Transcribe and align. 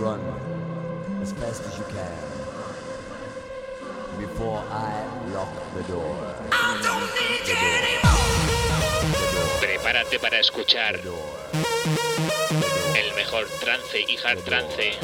run 0.00 0.20
as 1.20 1.32
fast 1.32 1.62
as 1.66 1.76
you 1.76 1.84
can 1.92 2.16
before 4.18 4.64
I 4.70 5.04
lock 5.34 5.52
the 5.74 5.82
door. 5.92 6.16
Prepárate 9.60 10.18
para 10.18 10.38
escuchar 10.40 10.96
el 12.96 13.14
mejor 13.14 13.46
trance 13.60 14.00
y 14.00 14.16
hard 14.24 14.42
trance 14.44 14.98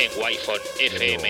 en 0.00 0.10
Wi-Fi 0.20 0.84
FM. 0.84 1.26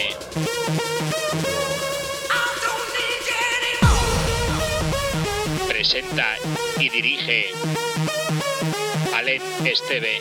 Presenta 5.68 6.36
y 6.80 6.88
dirige 6.88 7.52
Alen 9.14 9.42
Esteve. 9.64 10.20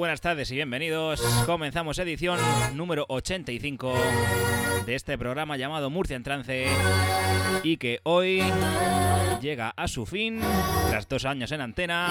Buenas 0.00 0.22
tardes 0.22 0.50
y 0.50 0.54
bienvenidos. 0.54 1.20
Comenzamos 1.44 1.98
edición 1.98 2.38
número 2.74 3.04
85 3.10 3.92
de 4.86 4.94
este 4.94 5.18
programa 5.18 5.58
llamado 5.58 5.90
Murcia 5.90 6.16
en 6.16 6.22
Trance 6.22 6.68
y 7.62 7.76
que 7.76 8.00
hoy 8.04 8.42
llega 9.42 9.74
a 9.76 9.88
su 9.88 10.06
fin 10.06 10.40
tras 10.88 11.06
dos 11.06 11.26
años 11.26 11.52
en 11.52 11.60
antena. 11.60 12.08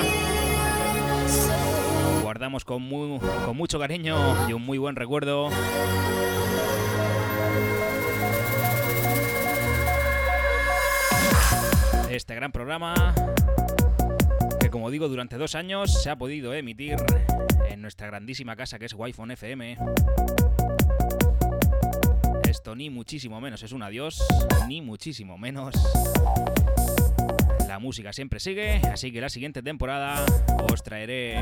Guardamos 2.22 2.64
con, 2.64 2.84
mucho 2.84 3.80
cariño 3.80 4.48
y 4.48 4.53
un 4.53 4.62
muy 4.62 4.78
buen 4.78 4.96
recuerdo 4.96 5.50
este 12.08 12.36
gran 12.36 12.52
programa 12.52 13.16
como 14.72 14.92
digo 14.92 15.08
durante 15.08 15.38
dos 15.38 15.56
años 15.56 16.02
se 16.02 16.09
ha 16.09 16.16
podido 16.16 16.53
emitir 16.53 16.98
en 17.70 17.81
nuestra 17.81 18.08
grandísima 18.08 18.56
casa 18.56 18.78
que 18.78 18.86
es 18.86 18.94
wi 18.94 19.14
FM. 19.17 19.78
Esto 22.48 22.75
ni 22.75 22.90
muchísimo 22.90 23.40
menos 23.42 23.64
es 23.64 23.72
un 23.72 23.84
adiós, 23.84 24.23
ni 24.67 24.81
muchísimo 24.81 25.38
menos. 25.38 25.75
La 27.67 27.80
música 27.80 28.14
siempre 28.14 28.40
sigue, 28.40 28.81
así 28.92 29.12
que 29.12 29.22
la 29.22 29.30
siguiente 29.30 29.62
temporada 29.62 30.25
os 30.72 30.84
traeré 30.84 31.40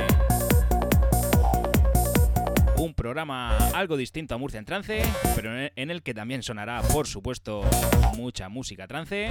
un 2.77 2.93
programa 2.93 3.57
algo 3.73 3.97
distinto 3.97 4.35
a 4.35 4.37
Murcia 4.37 4.59
en 4.59 4.65
trance, 4.65 5.01
pero 5.35 5.51
en 5.57 5.91
el 5.91 6.03
que 6.03 6.13
también 6.13 6.43
sonará, 6.43 6.81
por 6.81 7.07
supuesto, 7.07 7.61
mucha 8.15 8.49
música 8.49 8.87
trance. 8.87 9.29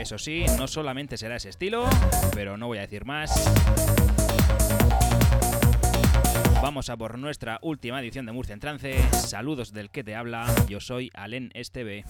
Eso 0.00 0.16
sí, 0.16 0.46
no 0.56 0.66
solamente 0.66 1.18
será 1.18 1.36
ese 1.36 1.50
estilo, 1.50 1.84
pero 2.34 2.56
no 2.56 2.68
voy 2.68 2.78
a 2.78 2.80
decir 2.80 3.04
más. 3.04 3.30
Vamos 6.62 6.88
a 6.88 6.96
por 6.96 7.18
nuestra 7.18 7.58
última 7.60 8.00
edición 8.00 8.24
de 8.24 8.32
Murcia 8.32 8.54
en 8.54 8.60
Trance. 8.60 8.94
Saludos 9.12 9.74
del 9.74 9.90
que 9.90 10.02
te 10.02 10.14
habla, 10.14 10.46
yo 10.68 10.80
soy 10.80 11.10
Alen 11.12 11.50
Esteve. 11.52 12.06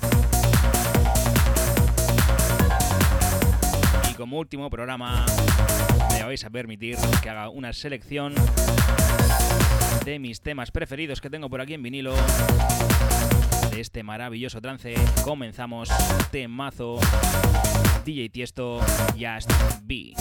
Y 4.08 4.14
como 4.14 4.38
último 4.38 4.70
programa, 4.70 5.26
me 6.12 6.22
vais 6.22 6.44
a 6.44 6.50
permitir 6.50 6.96
que 7.20 7.28
haga 7.28 7.48
una 7.48 7.72
selección 7.72 8.34
de 10.04 10.20
mis 10.20 10.40
temas 10.40 10.70
preferidos 10.70 11.20
que 11.20 11.28
tengo 11.28 11.50
por 11.50 11.60
aquí 11.60 11.74
en 11.74 11.82
vinilo. 11.82 12.14
De 13.72 13.80
este 13.80 14.02
maravilloso 14.02 14.60
trance, 14.60 14.94
comenzamos 15.24 15.88
temazo 16.30 16.98
DJ 18.04 18.30
Tiesto 18.30 18.80
Just 19.16 19.50
Be. 19.86 20.14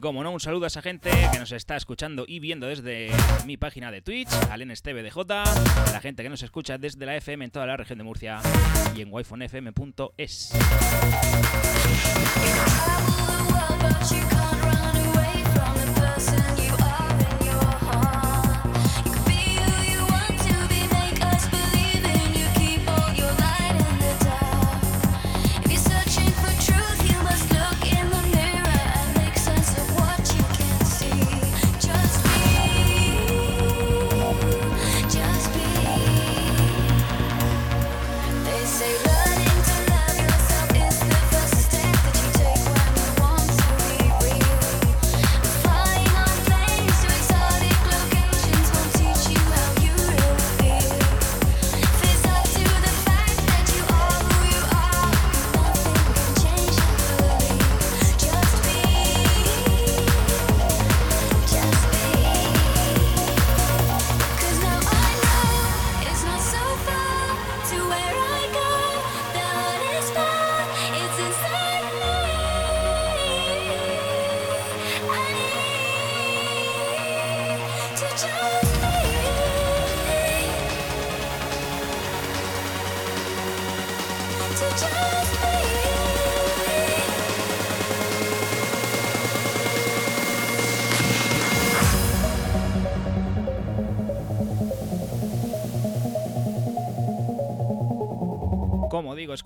Como 0.00 0.22
no, 0.22 0.30
un 0.30 0.40
saludo 0.40 0.64
a 0.64 0.68
esa 0.68 0.82
gente 0.82 1.10
que 1.32 1.38
nos 1.38 1.52
está 1.52 1.76
escuchando 1.76 2.24
y 2.26 2.40
viendo 2.40 2.66
desde 2.66 3.10
mi 3.46 3.56
página 3.56 3.90
de 3.90 4.02
Twitch, 4.02 4.30
al 4.50 4.66
NSTVDJ, 4.66 5.18
a 5.30 5.92
la 5.92 6.00
gente 6.00 6.22
que 6.22 6.28
nos 6.28 6.42
escucha 6.42 6.78
desde 6.78 7.04
la 7.06 7.16
FM 7.16 7.44
en 7.44 7.50
toda 7.50 7.66
la 7.66 7.76
región 7.76 7.98
de 7.98 8.04
Murcia 8.04 8.40
y 8.96 9.02
en 9.02 9.12
wifonfm.es. 9.12 10.52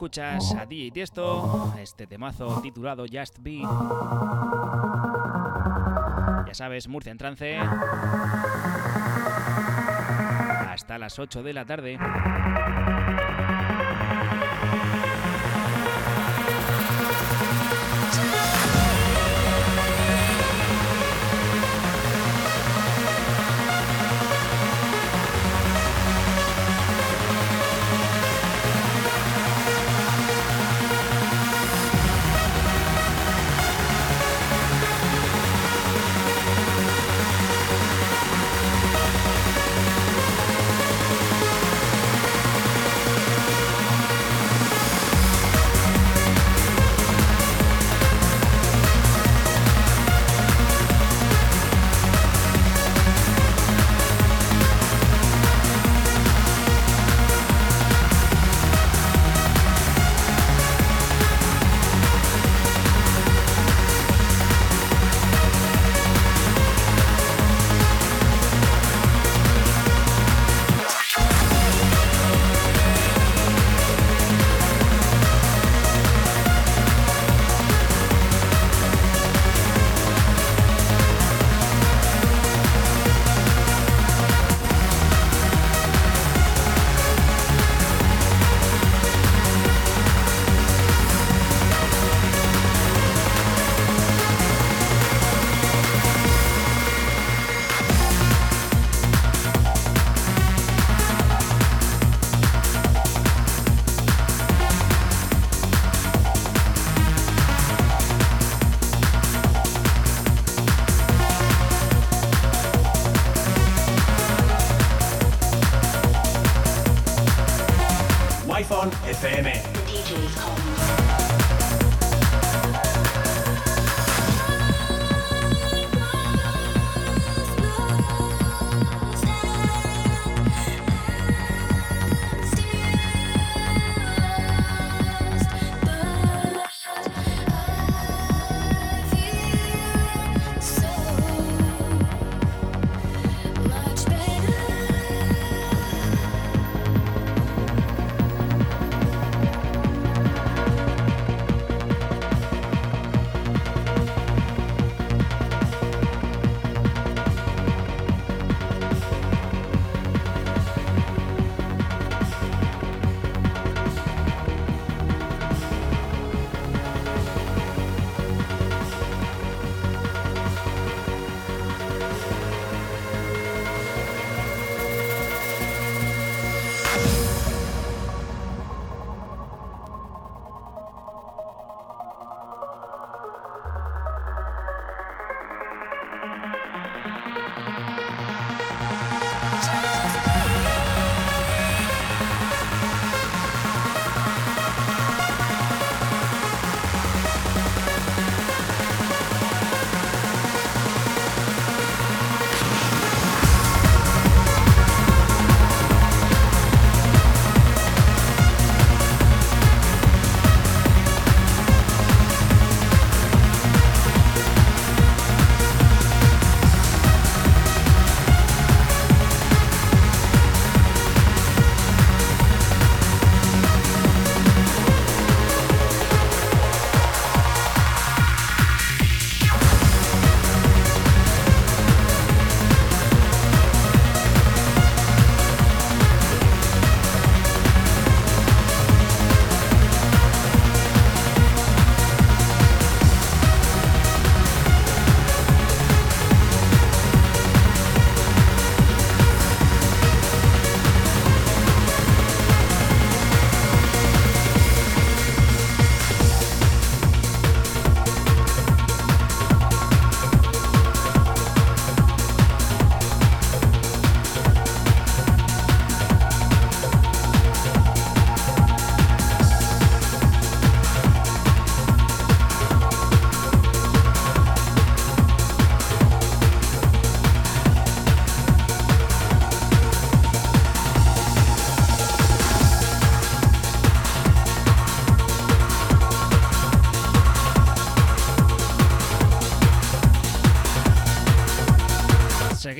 escuchas 0.04 0.54
a 0.54 0.66
DJ 0.66 0.90
Tiesto, 0.90 1.72
este 1.80 2.06
temazo 2.06 2.60
titulado 2.60 3.06
Just 3.10 3.38
Be. 3.40 3.62
Ya 6.46 6.52
sabes, 6.52 6.88
Murcia 6.88 7.10
en 7.10 7.16
trance. 7.16 7.56
Hasta 10.68 10.98
las 10.98 11.18
8 11.18 11.42
de 11.42 11.54
la 11.54 11.64
tarde. 11.64 11.98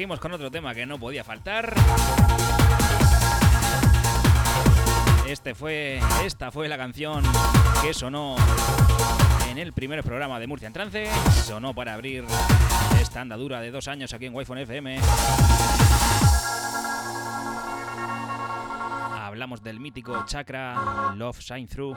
Seguimos 0.04 0.20
con 0.20 0.32
otro 0.32 0.50
tema 0.50 0.74
que 0.74 0.84
no 0.84 0.98
podía 0.98 1.24
faltar. 1.24 1.74
Este 5.26 5.54
fue, 5.54 5.98
esta 6.26 6.50
fue 6.50 6.68
la 6.68 6.76
canción 6.76 7.22
que 7.80 7.94
sonó 7.94 8.36
en 9.48 9.56
el 9.56 9.72
primer 9.72 10.02
programa 10.02 10.38
de 10.38 10.46
Murcia 10.46 10.66
en 10.66 10.74
Trance. 10.74 11.08
Sonó 11.46 11.72
para 11.72 11.94
abrir 11.94 12.26
esta 13.00 13.22
andadura 13.22 13.62
de 13.62 13.70
dos 13.70 13.88
años 13.88 14.12
aquí 14.12 14.26
en 14.26 14.34
Wi-Fi 14.34 14.60
FM. 14.60 15.00
Hablamos 19.22 19.62
del 19.62 19.80
mítico 19.80 20.22
chakra 20.26 21.14
Love 21.16 21.40
Shine 21.40 21.66
Through. 21.66 21.96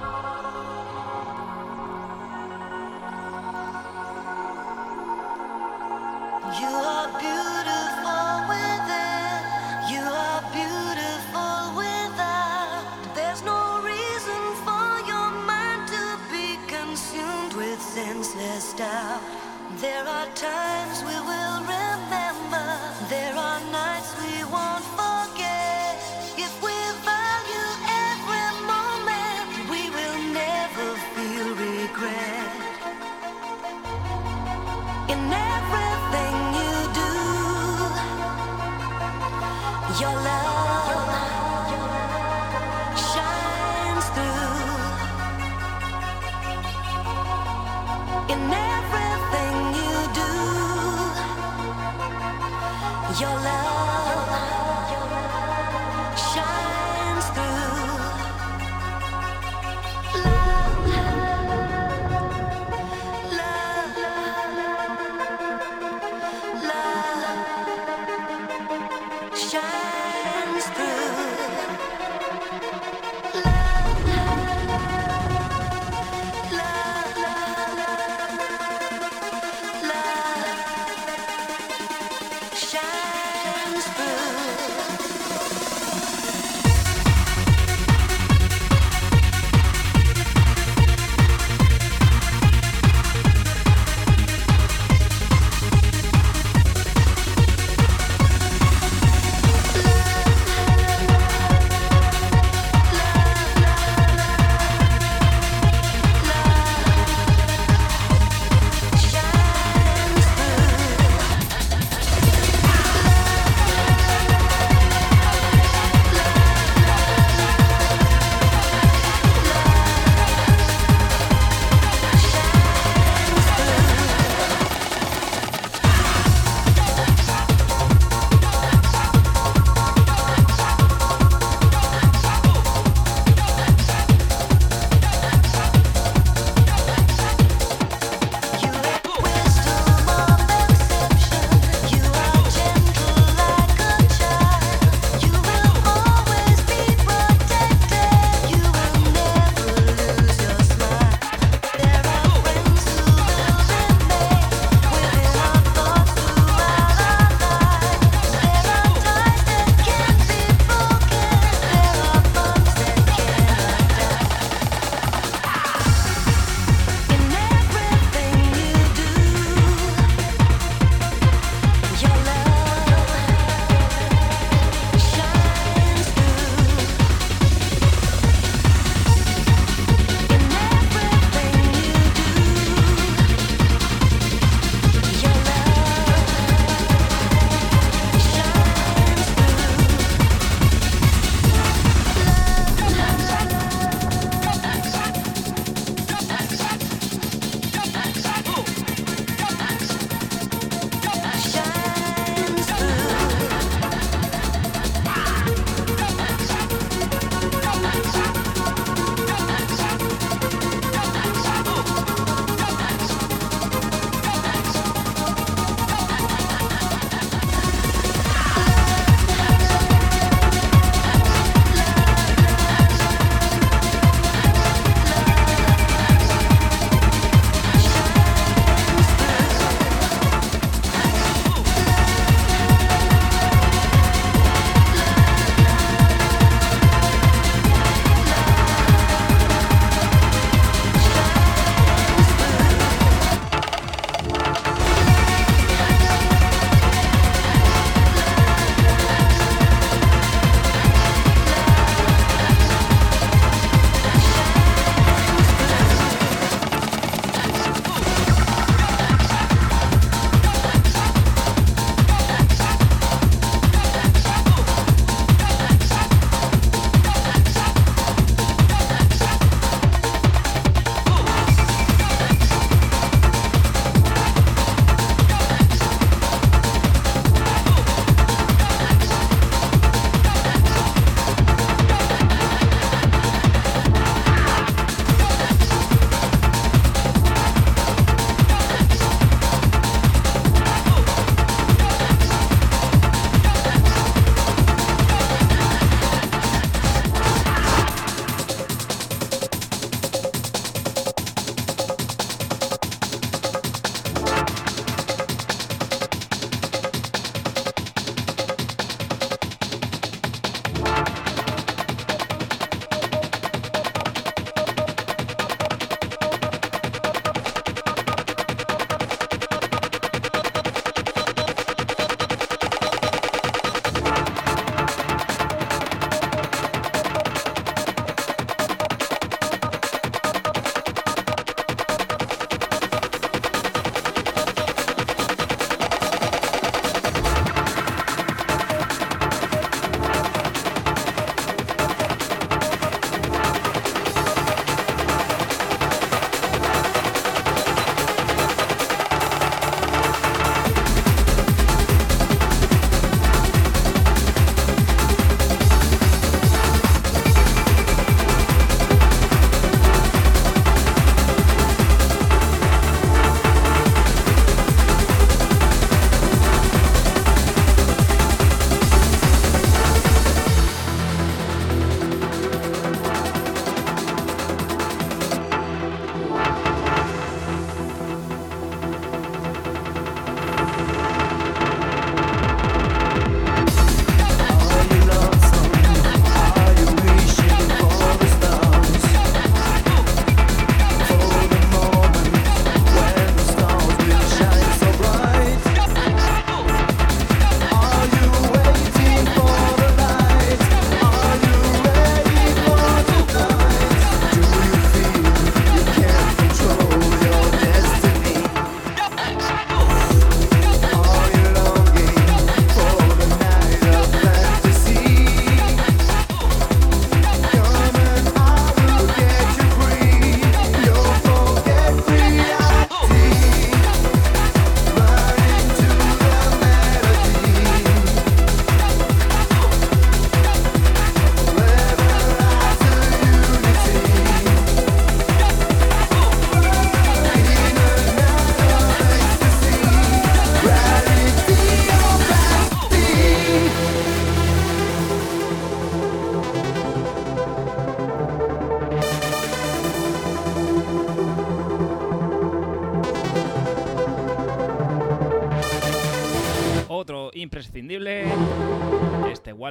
Your 53.19 53.29
love 53.29 53.66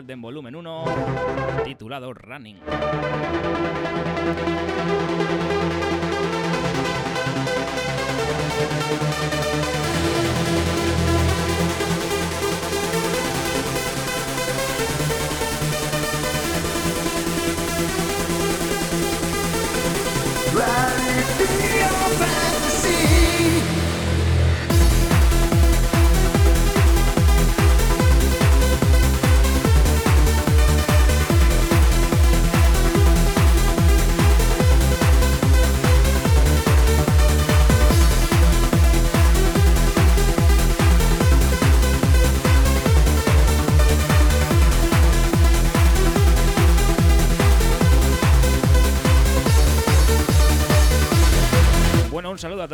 Walden 0.06 0.22
Volumen 0.22 0.54
1, 0.54 1.64
titulado 1.64 2.14
Running. 2.14 2.60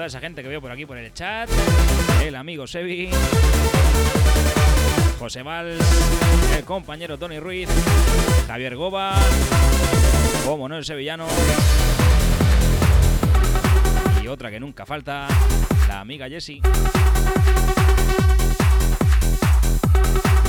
Esa 0.07 0.21
gente 0.21 0.43
que 0.43 0.49
veo 0.49 0.61
por 0.61 0.71
aquí 0.71 0.87
por 0.87 0.97
el 0.97 1.13
chat. 1.13 1.49
El 2.23 2.37
amigo 2.37 2.67
Sebi. 2.67 3.11
José 5.19 5.43
Valls, 5.43 5.81
el 6.57 6.65
compañero 6.65 7.17
Tony 7.17 7.39
Ruiz, 7.39 7.69
Javier 8.49 8.75
Goba, 8.75 9.15
como 10.45 10.69
no 10.69 10.77
el 10.77 10.85
sevillano, 10.85 11.29
y 14.21 14.27
otra 14.27 14.51
que 14.51 14.59
nunca 14.59 14.85
falta, 14.85 15.29
la 15.87 16.01
amiga 16.01 16.29
Jessie. 16.29 16.61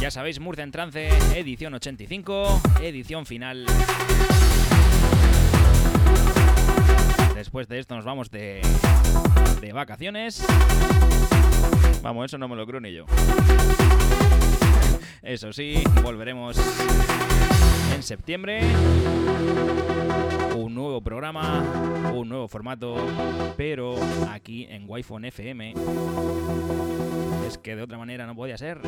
Ya 0.02 0.10
sabéis, 0.10 0.40
Murcia 0.40 0.64
en 0.64 0.72
trance, 0.72 1.08
edición 1.36 1.76
85, 1.76 2.62
edición 2.82 3.28
final. 3.28 3.68
Después 7.36 7.68
de 7.68 7.78
esto 7.78 7.96
nos 7.96 8.06
vamos 8.06 8.32
de, 8.32 8.62
de 9.62 9.74
vacaciones. 9.74 10.46
Vamos, 12.02 12.26
eso 12.26 12.38
no 12.38 12.48
me 12.48 12.56
lo 12.56 12.66
creo 12.66 12.80
ni 12.80 12.94
yo. 12.94 13.06
Eso 15.22 15.54
sí, 15.54 15.82
volveremos 16.04 16.58
en 17.96 18.04
septiembre. 18.04 18.62
Un 20.56 20.76
nuevo 20.76 21.02
programa, 21.02 21.64
un 22.14 22.28
nuevo 22.28 22.48
formato, 22.48 22.96
pero 23.56 23.96
aquí 24.30 24.68
en 24.70 24.86
Wi-Fi 24.88 25.28
FM. 25.28 25.74
Es 27.48 27.58
que 27.58 27.76
de 27.76 27.84
otra 27.84 27.98
manera 27.98 28.26
no 28.26 28.36
podía 28.36 28.58
ser. 28.58 28.82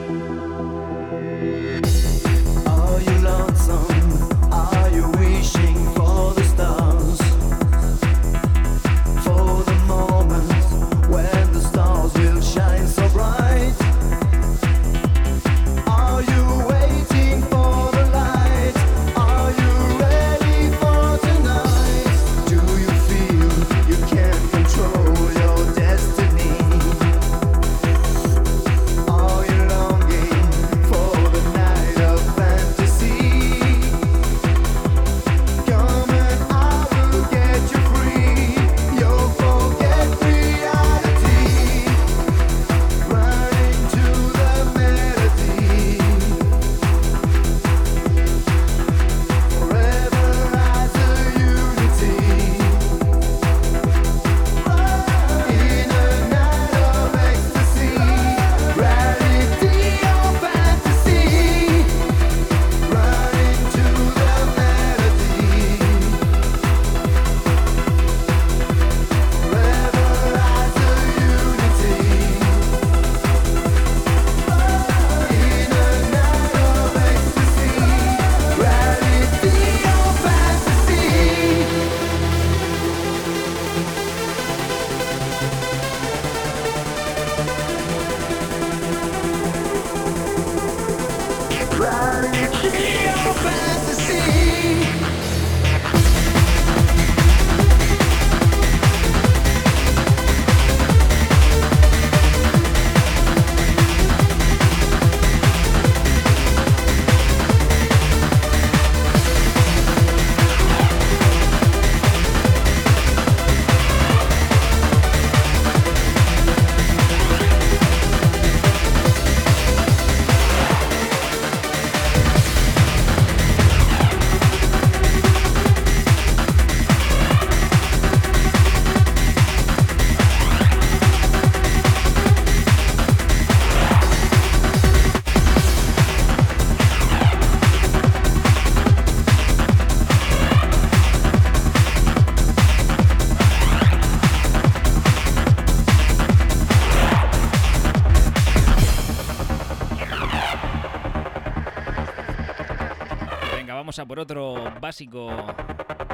Por 154.07 154.19
otro 154.19 154.73
básico 154.79 155.29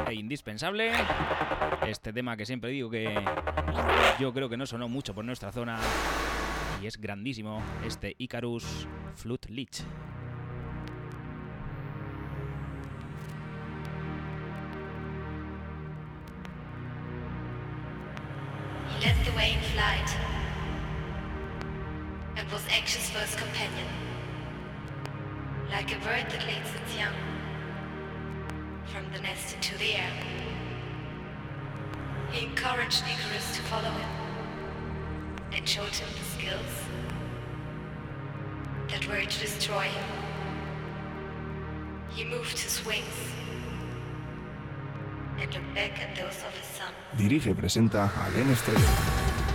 e 0.08 0.14
indispensable. 0.14 0.92
Este 1.86 2.14
tema 2.14 2.38
que 2.38 2.46
siempre 2.46 2.70
digo 2.72 2.90
que 2.90 3.14
yo 4.20 4.34
creo 4.34 4.50
que 4.50 4.58
no 4.58 4.66
sonó 4.66 4.88
mucho 4.88 5.14
por 5.14 5.26
nuestra 5.26 5.52
zona 5.52 5.80
y 6.82 6.88
es 6.88 6.98
grandísimo. 7.00 7.62
Este 7.86 8.16
Icarus 8.18 8.88
Flute 9.16 9.50
Leech. 9.50 9.84
Led 19.02 19.16
the 19.26 19.32
way 19.36 19.54
in 19.54 19.60
flight 19.74 20.10
and 22.38 22.52
was 22.52 22.62
anxious 22.70 23.10
for 23.10 23.20
his 23.20 23.36
companion. 23.36 23.88
Like 25.72 25.92
a 25.92 26.00
bird 26.00 26.30
that 26.30 26.46
leads 26.46 26.70
its 26.76 26.98
young 26.98 27.41
from 28.92 29.06
the 29.14 29.22
nest 29.22 29.56
into 29.56 29.78
the 29.78 29.96
air. 29.96 30.12
He 32.32 32.46
encouraged 32.46 33.04
Icarus 33.04 33.56
to 33.56 33.62
follow 33.64 33.90
him 33.90 34.10
and 35.54 35.68
showed 35.68 35.96
him 36.02 36.10
the 36.20 36.26
skills 36.36 36.74
that 38.90 39.08
were 39.08 39.22
to 39.22 39.40
destroy 39.40 39.84
him. 39.84 40.10
He 42.10 42.26
moved 42.26 42.60
his 42.60 42.86
wings 42.86 43.20
and 45.40 45.54
looked 45.54 45.74
back 45.74 46.00
at 46.00 46.16
those 46.16 46.38
of 46.48 46.54
his 46.60 46.68
son. 46.78 46.92
Dirige 47.18 47.54
presenta 47.54 48.12
a 48.28 48.38
Len 48.38 48.50
Estrella. 48.52 49.51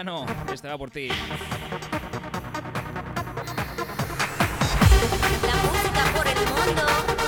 Sevillano, 0.00 0.24
este 0.50 0.66
va 0.66 0.78
por 0.78 0.90
ti. 0.90 1.08
La 1.08 1.16
música 5.56 6.12
por 6.16 6.26
el 6.26 6.38
mundo. 6.38 7.19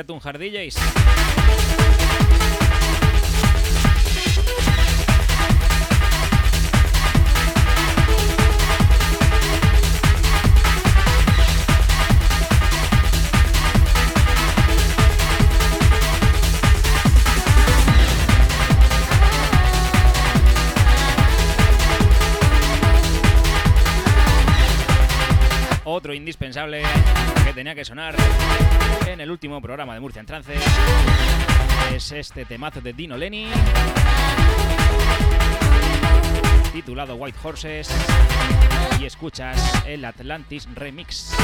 Retum 0.00 0.18
Hard. 0.18 0.40
Otro 25.84 26.14
indispensable 26.14 26.99
que 27.50 27.54
tenía 27.54 27.74
que 27.74 27.84
sonar 27.84 28.14
en 29.08 29.20
el 29.20 29.28
último 29.28 29.60
programa 29.60 29.94
de 29.94 29.98
Murcia 29.98 30.20
en 30.20 30.26
Trance 30.26 30.54
es 31.92 32.12
este 32.12 32.44
temazo 32.44 32.80
de 32.80 32.92
Dino 32.92 33.16
Lenny 33.16 33.48
titulado 36.72 37.16
White 37.16 37.38
Horses 37.42 37.90
y 39.00 39.04
escuchas 39.04 39.82
el 39.84 40.04
Atlantis 40.04 40.68
Remix. 40.76 41.34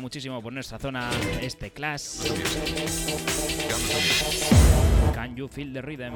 Muchísimo 0.00 0.42
por 0.42 0.52
nuestra 0.52 0.78
zona, 0.78 1.10
este 1.40 1.70
Clash. 1.70 2.20
Can 5.14 5.36
you 5.36 5.48
feel 5.48 5.72
the 5.72 5.82
rhythm? 5.82 6.14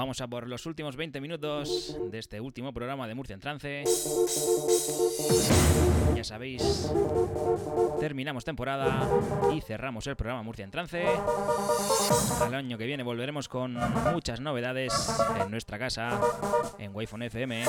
Vamos 0.00 0.22
a 0.22 0.28
por 0.28 0.48
los 0.48 0.64
últimos 0.64 0.96
20 0.96 1.20
minutos 1.20 1.94
de 2.10 2.18
este 2.18 2.40
último 2.40 2.72
programa 2.72 3.06
de 3.06 3.14
Murcia 3.14 3.34
en 3.34 3.40
Trance. 3.40 3.84
Ya 6.16 6.24
sabéis, 6.24 6.90
terminamos 8.00 8.46
temporada 8.46 9.06
y 9.54 9.60
cerramos 9.60 10.06
el 10.06 10.16
programa 10.16 10.42
Murcia 10.42 10.64
en 10.64 10.70
Trance. 10.70 11.04
Al 12.40 12.54
año 12.54 12.78
que 12.78 12.86
viene 12.86 13.02
volveremos 13.02 13.50
con 13.50 13.78
muchas 14.10 14.40
novedades 14.40 15.20
en 15.38 15.50
nuestra 15.50 15.78
casa, 15.78 16.18
en 16.78 16.96
wi 16.96 17.04
FM. 17.04 17.64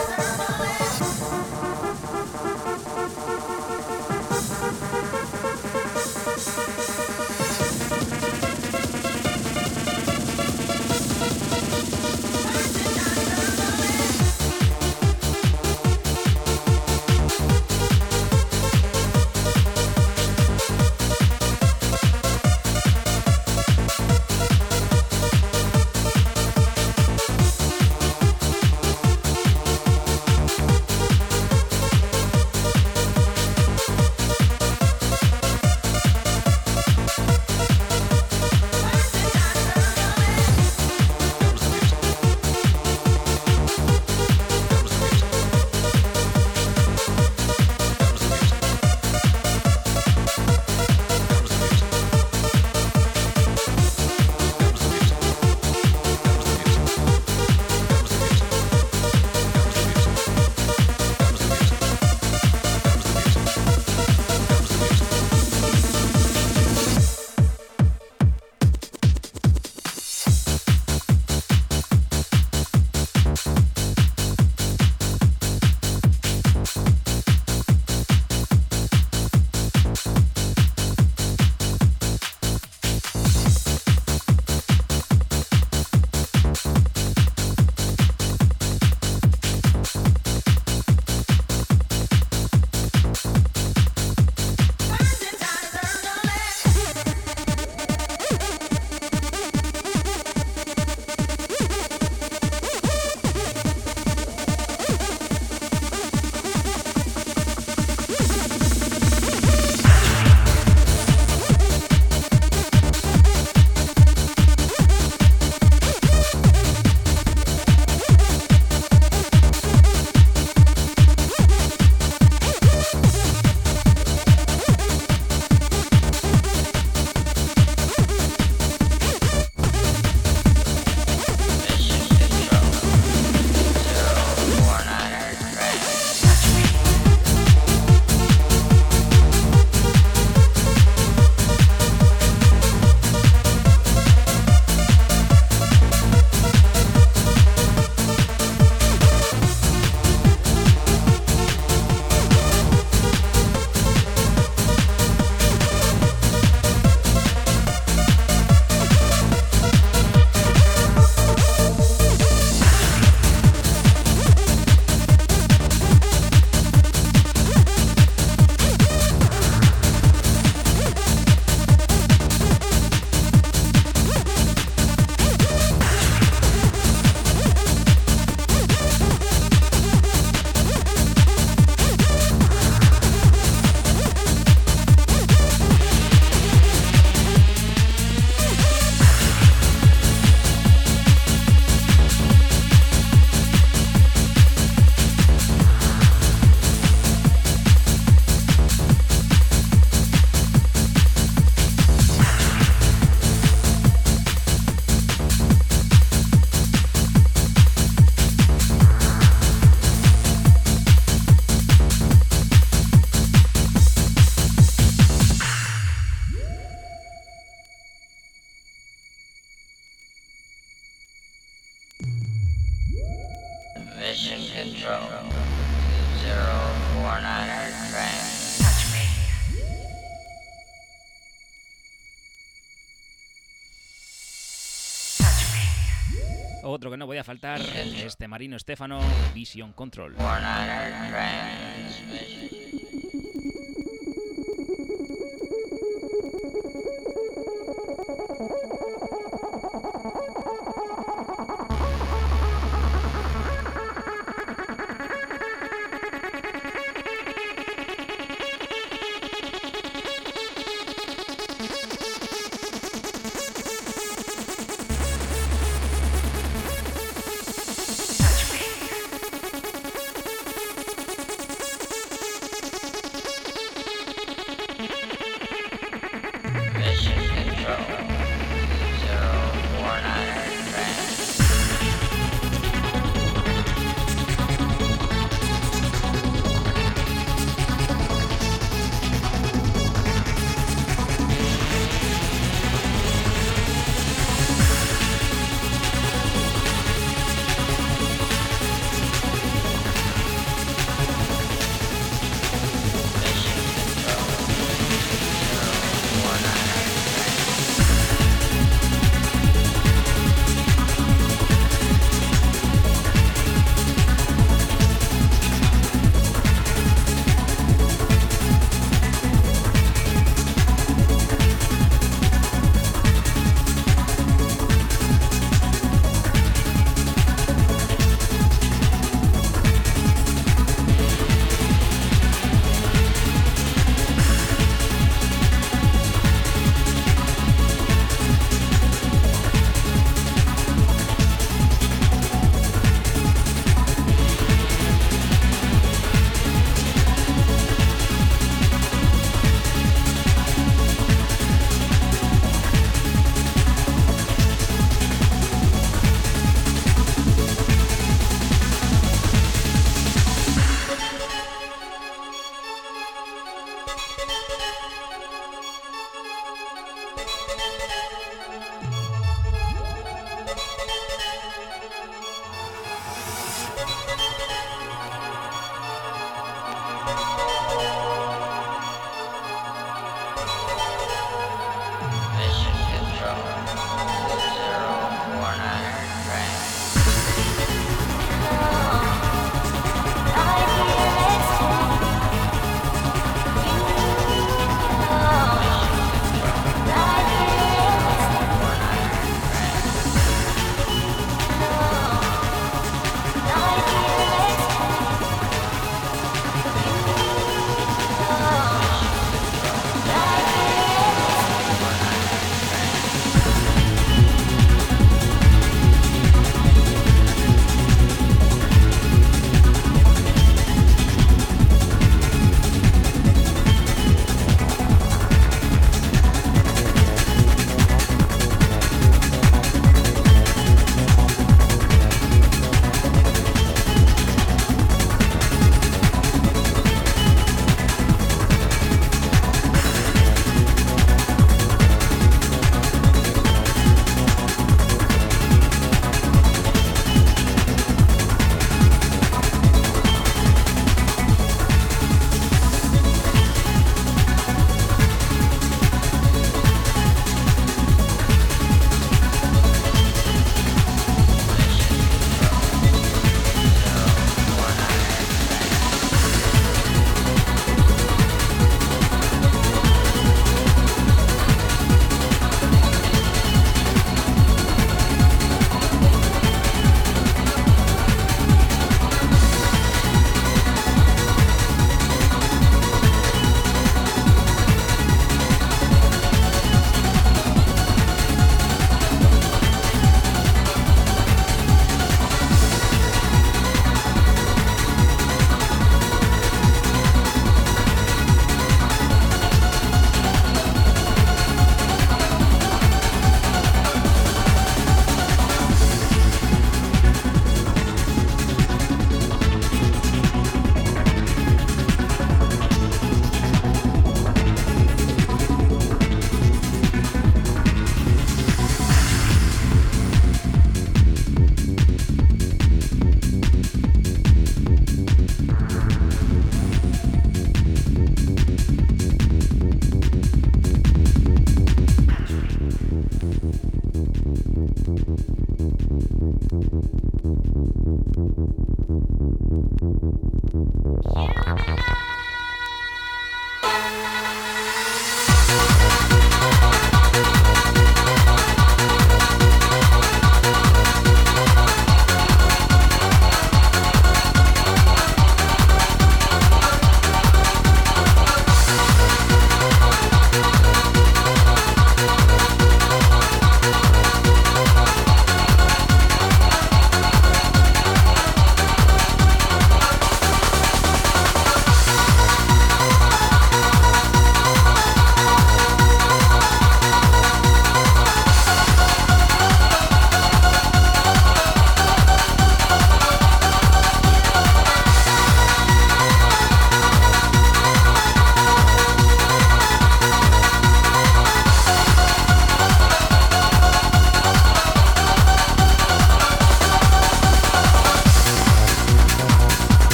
Este 237.44 238.28
Marino 238.28 238.56
Estefano, 238.56 239.00
Vision 239.34 239.74
Control. 239.74 240.16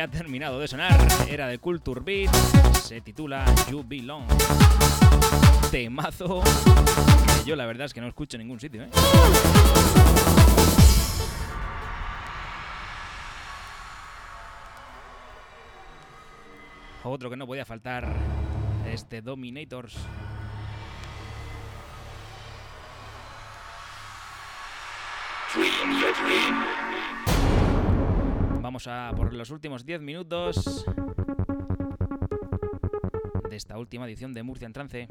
Ha 0.00 0.08
terminado 0.08 0.60
de 0.60 0.68
sonar 0.68 0.96
era 1.28 1.46
de 1.46 1.58
Culture 1.58 2.00
Beat, 2.00 2.32
se 2.74 3.00
titula 3.00 3.44
You 3.70 3.84
Belong. 3.86 4.26
Temazo 5.70 6.42
que 6.42 7.44
yo 7.44 7.56
la 7.56 7.66
verdad 7.66 7.86
es 7.86 7.94
que 7.94 8.00
no 8.00 8.06
escucho 8.06 8.36
en 8.36 8.42
ningún 8.42 8.60
sitio, 8.60 8.82
¿eh? 8.84 8.90
Otro 17.02 17.30
que 17.30 17.36
no 17.36 17.46
podía 17.46 17.64
faltar, 17.64 18.14
este 18.86 19.22
Dominators. 19.22 19.96
Vamos 28.78 28.86
a 28.86 29.12
por 29.16 29.34
los 29.34 29.50
últimos 29.50 29.84
10 29.84 30.00
minutos 30.02 30.86
de 33.50 33.56
esta 33.56 33.76
última 33.76 34.06
edición 34.06 34.32
de 34.32 34.44
Murcia 34.44 34.66
en 34.66 34.72
Trance. 34.72 35.08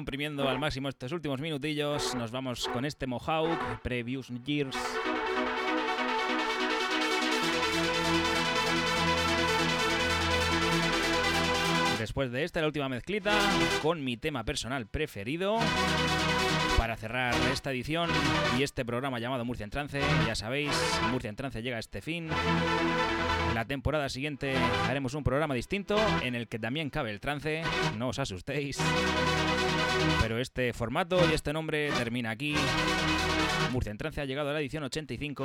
Comprimiendo 0.00 0.48
al 0.48 0.58
máximo 0.58 0.88
estos 0.88 1.12
últimos 1.12 1.42
minutillos. 1.42 2.14
Nos 2.14 2.30
vamos 2.30 2.66
con 2.72 2.86
este 2.86 3.06
Mohawk, 3.06 3.82
Previous 3.82 4.28
Years. 4.46 4.74
Después 12.20 12.32
de 12.32 12.44
esta, 12.44 12.60
la 12.60 12.66
última 12.66 12.90
mezclita 12.90 13.32
con 13.80 14.04
mi 14.04 14.18
tema 14.18 14.44
personal 14.44 14.86
preferido. 14.86 15.58
Para 16.76 16.94
cerrar 16.94 17.34
esta 17.50 17.70
edición 17.70 18.10
y 18.58 18.62
este 18.62 18.84
programa 18.84 19.18
llamado 19.18 19.46
Murcia 19.46 19.64
en 19.64 19.70
Trance, 19.70 20.02
ya 20.26 20.34
sabéis, 20.34 20.70
Murcia 21.10 21.30
en 21.30 21.36
Trance 21.36 21.62
llega 21.62 21.78
a 21.78 21.80
este 21.80 22.02
fin. 22.02 22.28
La 23.54 23.64
temporada 23.64 24.10
siguiente 24.10 24.54
haremos 24.86 25.14
un 25.14 25.24
programa 25.24 25.54
distinto 25.54 25.96
en 26.22 26.34
el 26.34 26.46
que 26.46 26.58
también 26.58 26.90
cabe 26.90 27.10
el 27.10 27.20
trance, 27.20 27.62
no 27.96 28.08
os 28.08 28.18
asustéis. 28.18 28.76
Pero 30.20 30.38
este 30.38 30.74
formato 30.74 31.18
y 31.30 31.32
este 31.32 31.54
nombre 31.54 31.90
termina 31.92 32.32
aquí. 32.32 32.54
Murcia 33.72 33.92
en 33.92 33.96
Trance 33.96 34.20
ha 34.20 34.26
llegado 34.26 34.50
a 34.50 34.52
la 34.52 34.60
edición 34.60 34.82
85. 34.82 35.44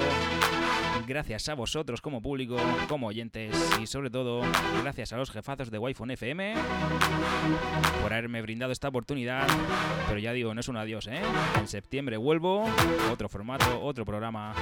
Gracias 1.08 1.50
a 1.50 1.54
vosotros 1.54 2.02
como 2.02 2.22
público, 2.22 2.58
como 2.88 3.08
oyentes 3.08 3.56
y 3.82 3.86
sobre 3.86 4.10
todo 4.10 4.42
gracias 4.82 5.14
a 5.14 5.18
los 5.18 5.30
jefazos 5.30 5.70
de 5.70 5.78
Wi-Fi 5.78 6.14
FM 6.14 6.56
por 8.02 8.14
haberme 8.14 8.42
brindado 8.42 8.72
esta 8.72 8.88
oportunidad. 8.88 9.48
Pero 10.08 10.20
ya 10.20 10.34
digo, 10.34 10.54
no 10.54 10.62
es 10.62 10.68
un 10.68 10.78
adiós, 10.78 11.08
¿eh? 11.08 11.22
En 11.60 11.68
septiembre 11.68 12.18
vuelvo, 12.18 12.66
otro 13.12 13.30
formato, 13.30 13.82
otro 13.82 14.06
programa. 14.06 14.54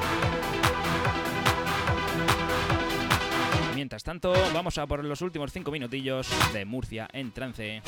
Mientras 3.76 4.04
tanto, 4.04 4.34
vamos 4.54 4.78
a 4.78 4.88
por 4.88 5.04
los 5.04 5.22
últimos 5.22 5.52
cinco 5.52 5.72
minutillos 5.72 6.30
de 6.54 6.64
Murcia 6.64 7.08
en 7.12 7.32
trance. 7.32 7.82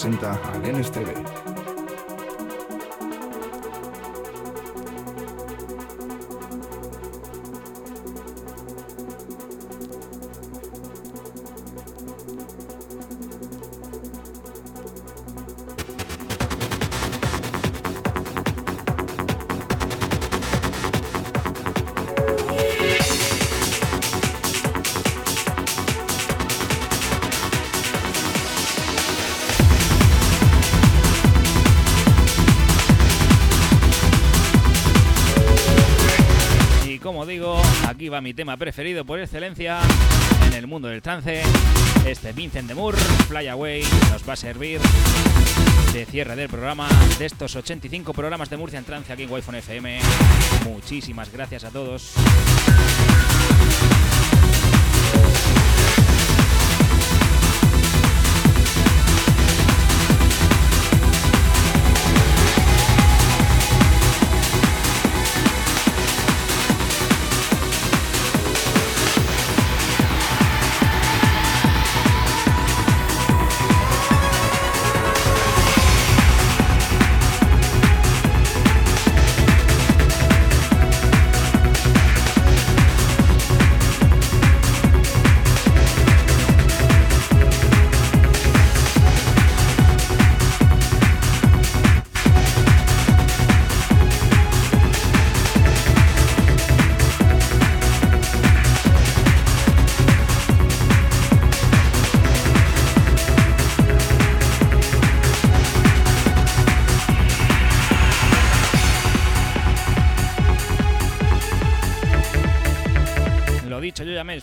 Presenta 0.00 0.40
a 0.50 0.56
Lenes 0.56 0.90
va 38.10 38.20
mi 38.20 38.34
tema 38.34 38.56
preferido 38.56 39.04
por 39.04 39.20
excelencia 39.20 39.78
en 40.46 40.52
el 40.52 40.66
mundo 40.66 40.88
del 40.88 41.00
trance. 41.00 41.42
Este 42.04 42.32
Vincent 42.32 42.68
de 42.68 42.74
Moore, 42.74 42.98
Fly 43.28 43.48
Away, 43.48 43.84
nos 44.10 44.28
va 44.28 44.32
a 44.32 44.36
servir 44.36 44.80
de 45.92 46.06
cierre 46.06 46.34
del 46.34 46.48
programa, 46.48 46.88
de 47.18 47.26
estos 47.26 47.54
85 47.54 48.12
programas 48.12 48.50
de 48.50 48.56
Murcia 48.56 48.78
en 48.78 48.84
trance 48.84 49.12
aquí 49.12 49.24
en 49.24 49.30
Wi-Fi 49.30 49.56
FM. 49.56 50.00
Muchísimas 50.64 51.32
gracias 51.32 51.64
a 51.64 51.70
todos. 51.70 52.14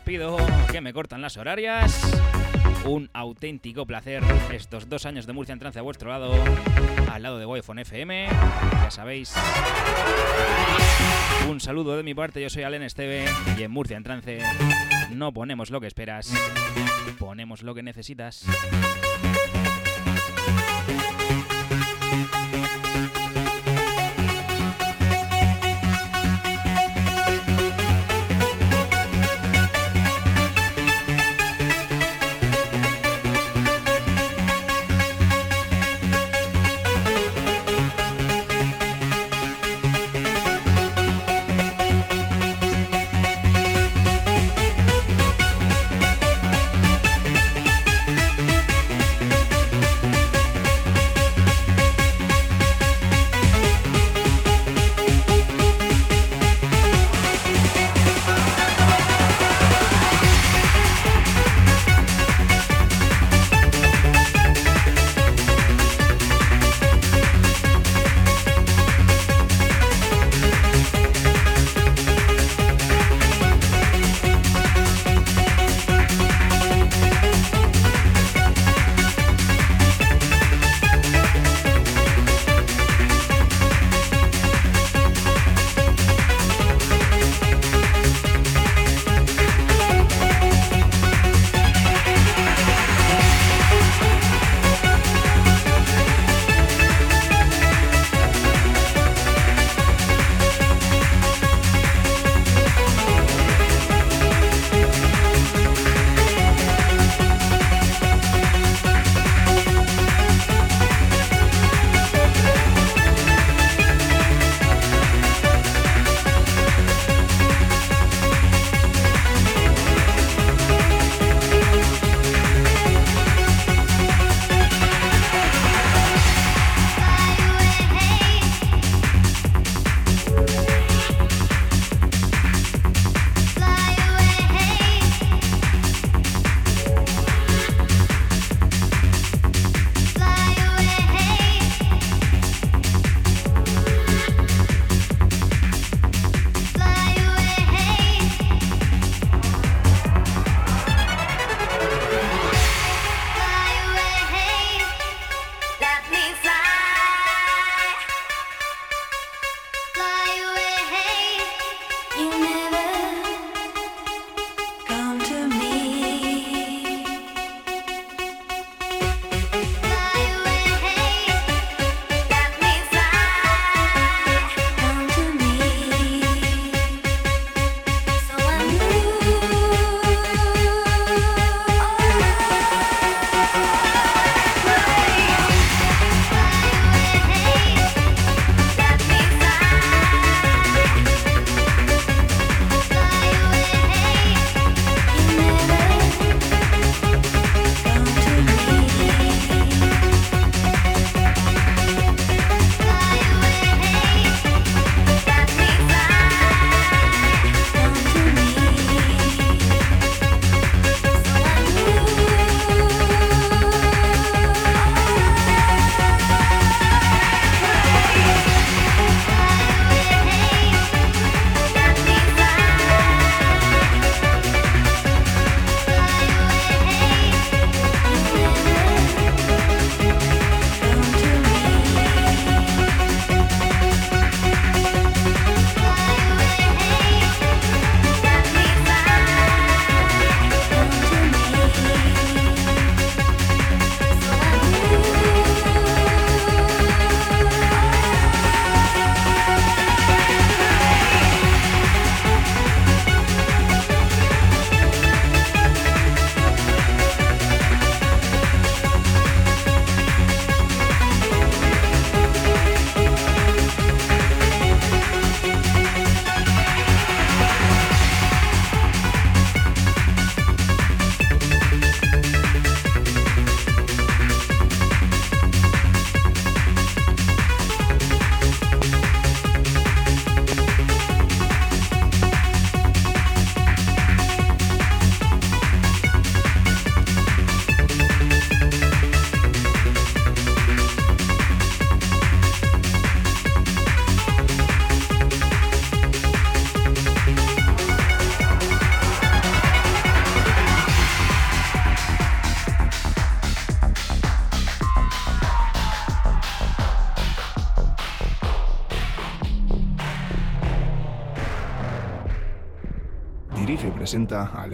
Despido, 0.08 0.38
que 0.72 0.80
me 0.80 0.94
cortan 0.94 1.22
las 1.22 1.36
horarias. 1.36 2.02
Un 2.86 3.10
auténtico 3.12 3.86
placer 3.86 4.24
estos 4.54 4.88
dos 4.88 5.06
años 5.06 5.28
de 5.28 5.34
Murcia 5.34 5.52
en 5.52 5.60
trance 5.60 5.80
a 5.80 5.82
vuestro 5.82 6.10
lado, 6.10 6.32
al 7.12 7.24
lado 7.24 7.38
de 7.38 7.46
Wi-Fi 7.46 7.82
FM, 7.82 8.30
ya 8.30 8.90
sabéis. 8.90 9.36
Un 11.50 11.60
saludo 11.60 11.98
de 11.98 12.04
mi 12.04 12.14
parte, 12.14 12.42
yo 12.42 12.50
soy 12.50 12.64
Alen 12.64 12.84
Esteve 12.84 13.26
y 13.58 13.64
en 13.64 13.72
Murcia 13.72 13.98
en 13.98 14.04
trance 14.04 14.40
no 15.12 15.34
ponemos 15.34 15.72
lo 15.72 15.82
que 15.82 15.88
esperas, 15.88 16.34
ponemos 17.20 17.62
lo 17.62 17.76
que 17.76 17.84
necesitas. 17.84 18.46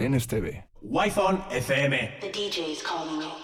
Al 0.04 0.10
NSTV. 0.10 0.62
Wi-Fi 0.82 1.36
FM. 1.50 2.20
The 2.20 2.28
DJ's 2.28 2.82
calling 2.82 3.22
you. 3.22 3.43